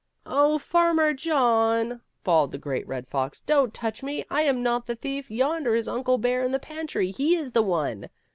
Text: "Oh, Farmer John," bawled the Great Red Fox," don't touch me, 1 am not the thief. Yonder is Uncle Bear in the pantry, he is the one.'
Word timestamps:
"Oh, 0.25 0.57
Farmer 0.57 1.13
John," 1.13 2.01
bawled 2.23 2.51
the 2.51 2.57
Great 2.57 2.87
Red 2.87 3.07
Fox," 3.07 3.39
don't 3.41 3.71
touch 3.71 4.01
me, 4.01 4.25
1 4.29 4.39
am 4.41 4.63
not 4.63 4.87
the 4.87 4.95
thief. 4.95 5.29
Yonder 5.29 5.75
is 5.75 5.87
Uncle 5.87 6.17
Bear 6.17 6.41
in 6.41 6.51
the 6.51 6.57
pantry, 6.57 7.11
he 7.11 7.35
is 7.35 7.51
the 7.51 7.61
one.' 7.61 8.09